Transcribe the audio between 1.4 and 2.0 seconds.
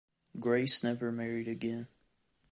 again.